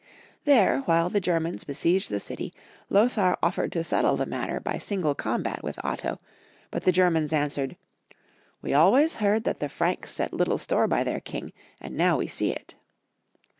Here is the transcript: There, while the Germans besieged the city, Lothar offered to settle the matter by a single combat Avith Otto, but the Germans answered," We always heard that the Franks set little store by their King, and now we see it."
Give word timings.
There, 0.45 0.79
while 0.85 1.11
the 1.11 1.21
Germans 1.21 1.63
besieged 1.63 2.09
the 2.09 2.19
city, 2.19 2.55
Lothar 2.89 3.37
offered 3.43 3.71
to 3.73 3.83
settle 3.83 4.17
the 4.17 4.25
matter 4.25 4.59
by 4.59 4.73
a 4.73 4.79
single 4.79 5.13
combat 5.13 5.61
Avith 5.61 5.77
Otto, 5.83 6.19
but 6.71 6.85
the 6.85 6.91
Germans 6.91 7.31
answered," 7.31 7.77
We 8.63 8.73
always 8.73 9.17
heard 9.17 9.43
that 9.43 9.59
the 9.59 9.69
Franks 9.69 10.09
set 10.11 10.33
little 10.33 10.57
store 10.57 10.87
by 10.87 11.03
their 11.03 11.19
King, 11.19 11.53
and 11.79 11.95
now 11.95 12.17
we 12.17 12.25
see 12.25 12.49
it." 12.51 12.73